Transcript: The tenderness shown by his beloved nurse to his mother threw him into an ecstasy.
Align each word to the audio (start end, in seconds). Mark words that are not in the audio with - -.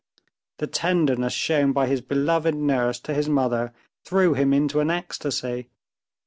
The 0.57 0.65
tenderness 0.65 1.31
shown 1.33 1.73
by 1.73 1.85
his 1.85 2.01
beloved 2.01 2.55
nurse 2.55 2.99
to 3.01 3.13
his 3.13 3.29
mother 3.29 3.71
threw 4.03 4.33
him 4.33 4.51
into 4.51 4.79
an 4.79 4.89
ecstasy. 4.89 5.69